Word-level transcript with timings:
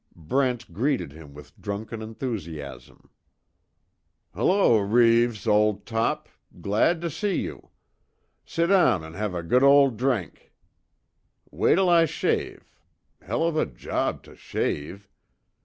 Brent 0.15 0.73
greeted 0.73 1.11
him 1.11 1.35
with 1.35 1.61
drunken 1.61 2.01
enthusiasm: 2.01 3.11
"H'l'o, 4.33 4.79
Reeves, 4.79 5.45
ol' 5.45 5.77
top! 5.81 6.27
Glad 6.59 7.01
to 7.01 7.09
she 7.11 7.35
you. 7.35 7.69
S'down 8.43 9.05
an' 9.05 9.13
have 9.13 9.35
a 9.35 9.43
good 9.43 9.61
ol' 9.61 9.91
drink! 9.91 10.53
Wait'll 11.51 11.87
I 11.87 12.05
shave. 12.05 12.75
Hell 13.21 13.43
of 13.43 13.55
a 13.55 13.67
job 13.67 14.23
to 14.23 14.35
shave." 14.35 15.07